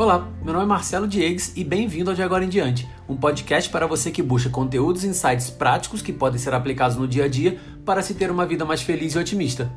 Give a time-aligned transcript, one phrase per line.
[0.00, 3.68] Olá, meu nome é Marcelo Diegues e bem-vindo ao De Agora em Diante, um podcast
[3.68, 7.28] para você que busca conteúdos e insights práticos que podem ser aplicados no dia a
[7.28, 9.70] dia para se ter uma vida mais feliz e otimista.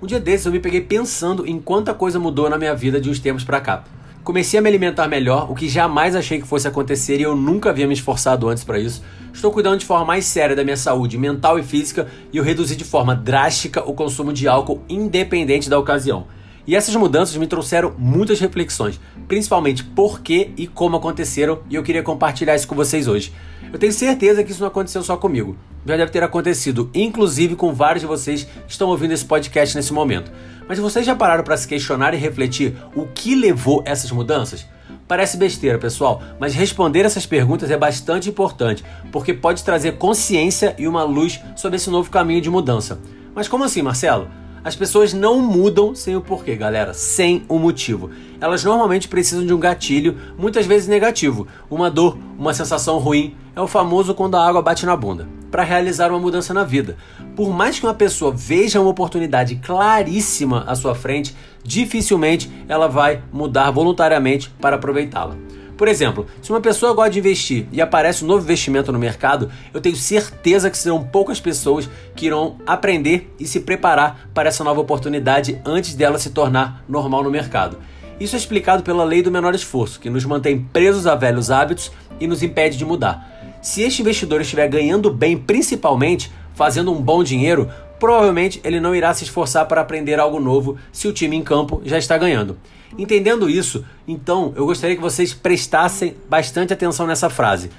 [0.00, 3.10] Um dia desses eu me peguei pensando em quanta coisa mudou na minha vida de
[3.10, 3.84] uns tempos para cá.
[4.22, 7.70] Comecei a me alimentar melhor, o que jamais achei que fosse acontecer e eu nunca
[7.70, 9.02] havia me esforçado antes para isso.
[9.32, 12.76] Estou cuidando de forma mais séria da minha saúde mental e física e eu reduzi
[12.76, 16.26] de forma drástica o consumo de álcool independente da ocasião.
[16.66, 21.82] E essas mudanças me trouxeram muitas reflexões, principalmente por que e como aconteceram, e eu
[21.82, 23.32] queria compartilhar isso com vocês hoje.
[23.72, 25.56] Eu tenho certeza que isso não aconteceu só comigo.
[25.86, 29.92] Já deve ter acontecido, inclusive com vários de vocês que estão ouvindo esse podcast nesse
[29.92, 30.30] momento.
[30.68, 34.66] Mas vocês já pararam para se questionar e refletir o que levou essas mudanças?
[35.06, 40.86] Parece besteira, pessoal, mas responder essas perguntas é bastante importante, porque pode trazer consciência e
[40.86, 43.00] uma luz sobre esse novo caminho de mudança.
[43.34, 44.28] Mas como assim, Marcelo?
[44.62, 48.10] As pessoas não mudam sem o porquê, galera, sem o motivo.
[48.38, 53.34] Elas normalmente precisam de um gatilho, muitas vezes negativo, uma dor, uma sensação ruim.
[53.56, 56.96] É o famoso quando a água bate na bunda, para realizar uma mudança na vida.
[57.34, 63.22] Por mais que uma pessoa veja uma oportunidade claríssima à sua frente, dificilmente ela vai
[63.32, 65.36] mudar voluntariamente para aproveitá-la.
[65.80, 69.50] Por exemplo, se uma pessoa gosta de investir e aparece um novo investimento no mercado,
[69.72, 74.62] eu tenho certeza que serão poucas pessoas que irão aprender e se preparar para essa
[74.62, 77.78] nova oportunidade antes dela se tornar normal no mercado.
[78.20, 81.90] Isso é explicado pela lei do menor esforço, que nos mantém presos a velhos hábitos
[82.20, 83.58] e nos impede de mudar.
[83.62, 87.70] Se este investidor estiver ganhando bem, principalmente fazendo um bom dinheiro,
[88.00, 91.80] provavelmente ele não irá se esforçar para aprender algo novo se o time em campo
[91.84, 92.58] já está ganhando.
[92.98, 97.70] Entendendo isso, então eu gostaria que vocês prestassem bastante atenção nessa frase.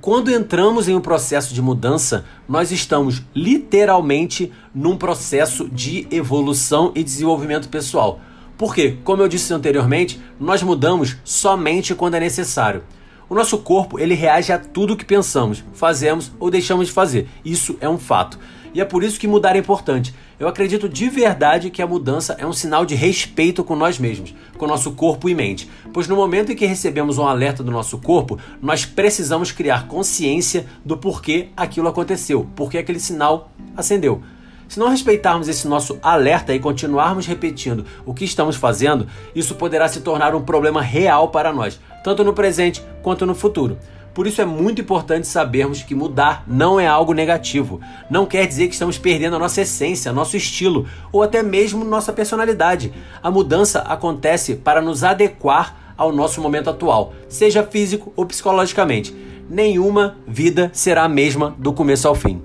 [0.00, 7.02] Quando entramos em um processo de mudança, nós estamos literalmente num processo de evolução e
[7.02, 8.20] desenvolvimento pessoal.
[8.56, 12.82] Porque, como eu disse anteriormente, nós mudamos somente quando é necessário.
[13.28, 17.28] O nosso corpo ele reage a tudo que pensamos, fazemos ou deixamos de fazer.
[17.44, 18.38] Isso é um fato.
[18.74, 20.14] E é por isso que mudar é importante.
[20.38, 24.34] Eu acredito de verdade que a mudança é um sinal de respeito com nós mesmos,
[24.56, 25.68] com nosso corpo e mente.
[25.92, 30.66] Pois no momento em que recebemos um alerta do nosso corpo, nós precisamos criar consciência
[30.84, 34.22] do porquê aquilo aconteceu, porque aquele sinal acendeu.
[34.68, 39.88] Se não respeitarmos esse nosso alerta e continuarmos repetindo o que estamos fazendo, isso poderá
[39.88, 43.78] se tornar um problema real para nós, tanto no presente quanto no futuro.
[44.18, 47.80] Por isso é muito importante sabermos que mudar não é algo negativo.
[48.10, 52.12] Não quer dizer que estamos perdendo a nossa essência, nosso estilo ou até mesmo nossa
[52.12, 52.92] personalidade.
[53.22, 59.14] A mudança acontece para nos adequar ao nosso momento atual, seja físico ou psicologicamente.
[59.48, 62.42] Nenhuma vida será a mesma do começo ao fim.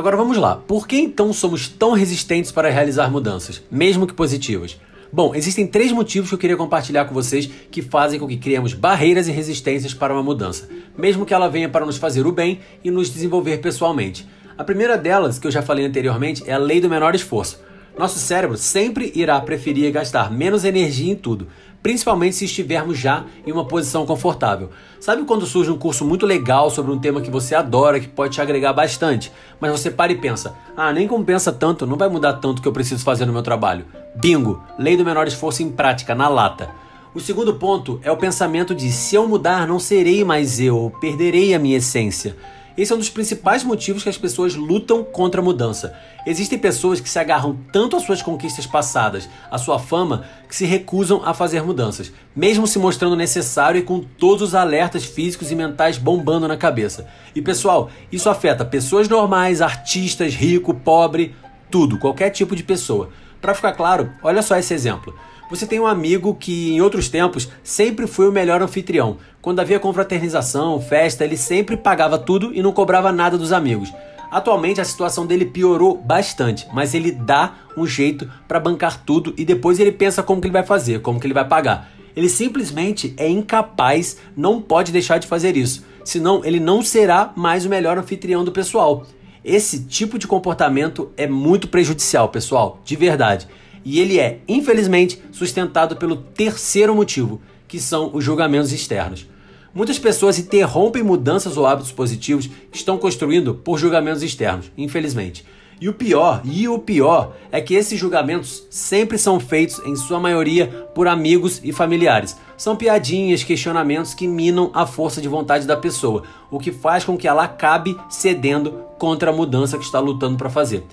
[0.00, 0.56] Agora vamos lá.
[0.56, 4.80] Por que então somos tão resistentes para realizar mudanças, mesmo que positivas?
[5.12, 8.72] Bom, existem três motivos que eu queria compartilhar com vocês que fazem com que criemos
[8.72, 10.66] barreiras e resistências para uma mudança,
[10.96, 14.26] mesmo que ela venha para nos fazer o bem e nos desenvolver pessoalmente.
[14.56, 17.60] A primeira delas, que eu já falei anteriormente, é a lei do menor esforço.
[17.98, 21.48] Nosso cérebro sempre irá preferir gastar menos energia em tudo,
[21.82, 24.70] principalmente se estivermos já em uma posição confortável.
[25.00, 28.34] Sabe quando surge um curso muito legal sobre um tema que você adora, que pode
[28.34, 32.34] te agregar bastante, mas você para e pensa: ah, nem compensa tanto, não vai mudar
[32.34, 33.84] tanto que eu preciso fazer no meu trabalho.
[34.14, 34.62] Bingo!
[34.78, 36.70] Lei do menor esforço em prática, na lata.
[37.12, 41.54] O segundo ponto é o pensamento de se eu mudar, não serei mais eu, perderei
[41.54, 42.36] a minha essência.
[42.76, 45.94] Esse é um dos principais motivos que as pessoas lutam contra a mudança.
[46.26, 50.64] Existem pessoas que se agarram tanto às suas conquistas passadas, à sua fama, que se
[50.64, 55.54] recusam a fazer mudanças, mesmo se mostrando necessário e com todos os alertas físicos e
[55.54, 57.06] mentais bombando na cabeça.
[57.34, 61.34] E pessoal, isso afeta pessoas normais, artistas, rico, pobre,
[61.70, 63.10] tudo, qualquer tipo de pessoa.
[63.40, 65.14] Para ficar claro, olha só esse exemplo.
[65.50, 69.16] Você tem um amigo que, em outros tempos, sempre foi o melhor anfitrião.
[69.42, 73.92] Quando havia confraternização, festa, ele sempre pagava tudo e não cobrava nada dos amigos.
[74.30, 79.44] Atualmente a situação dele piorou bastante, mas ele dá um jeito para bancar tudo e
[79.44, 81.90] depois ele pensa como que ele vai fazer, como que ele vai pagar.
[82.14, 87.66] Ele simplesmente é incapaz, não pode deixar de fazer isso, senão ele não será mais
[87.66, 89.04] o melhor anfitrião do pessoal.
[89.44, 93.48] Esse tipo de comportamento é muito prejudicial, pessoal, de verdade.
[93.84, 99.26] E ele é, infelizmente, sustentado pelo terceiro motivo, que são os julgamentos externos.
[99.72, 105.44] Muitas pessoas interrompem mudanças ou hábitos positivos que estão construindo por julgamentos externos, infelizmente.
[105.80, 110.20] E o pior, e o pior, é que esses julgamentos sempre são feitos, em sua
[110.20, 112.36] maioria, por amigos e familiares.
[112.54, 117.16] São piadinhas, questionamentos que minam a força de vontade da pessoa, o que faz com
[117.16, 120.84] que ela acabe cedendo contra a mudança que está lutando para fazer.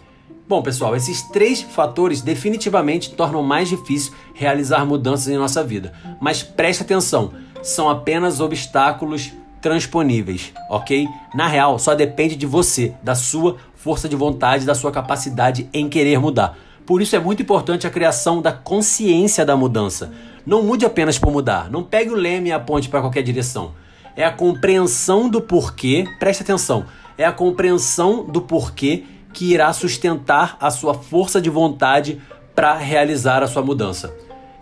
[0.48, 5.92] Bom, pessoal, esses três fatores definitivamente tornam mais difícil realizar mudanças em nossa vida.
[6.22, 11.06] Mas preste atenção, são apenas obstáculos transponíveis, ok?
[11.36, 15.90] Na real, só depende de você, da sua força de vontade, da sua capacidade em
[15.90, 16.58] querer mudar.
[16.86, 20.14] Por isso é muito importante a criação da consciência da mudança.
[20.46, 23.74] Não mude apenas por mudar, não pegue o leme e a ponte para qualquer direção.
[24.16, 26.86] É a compreensão do porquê, preste atenção,
[27.18, 29.04] é a compreensão do porquê
[29.38, 32.20] que irá sustentar a sua força de vontade
[32.56, 34.12] para realizar a sua mudança.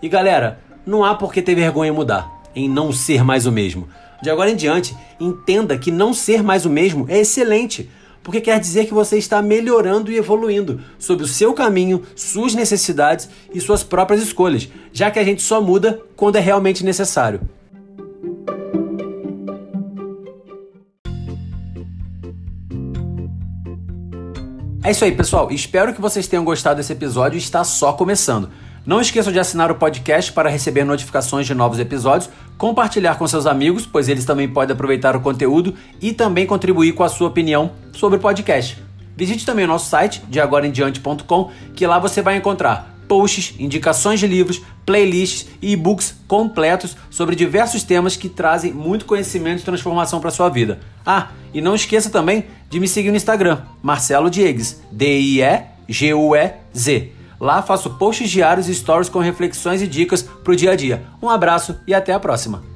[0.02, 3.52] E galera, não há por que ter vergonha em mudar, em não ser mais o
[3.52, 3.88] mesmo.
[4.22, 7.88] De agora em diante, entenda que não ser mais o mesmo é excelente,
[8.22, 13.30] porque quer dizer que você está melhorando e evoluindo sobre o seu caminho, suas necessidades
[13.54, 17.40] e suas próprias escolhas, já que a gente só muda quando é realmente necessário.
[24.86, 25.50] É isso aí, pessoal.
[25.50, 27.36] Espero que vocês tenham gostado desse episódio.
[27.36, 28.48] Está só começando.
[28.86, 33.46] Não esqueçam de assinar o podcast para receber notificações de novos episódios, compartilhar com seus
[33.46, 37.72] amigos, pois eles também podem aproveitar o conteúdo e também contribuir com a sua opinião
[37.92, 38.80] sobre o podcast.
[39.16, 44.26] Visite também o nosso site, de agoraemdiante.com, que lá você vai encontrar posts, indicações de
[44.26, 50.30] livros, playlists e e-books completos sobre diversos temas que trazem muito conhecimento e transformação para
[50.30, 50.80] sua vida.
[51.04, 55.56] Ah, e não esqueça também de me seguir no Instagram, Marcelo Diegues, D-I-E-G-U-E-Z.
[57.38, 61.04] Lá faço posts diários e stories com reflexões e dicas para o dia a dia.
[61.22, 62.75] Um abraço e até a próxima!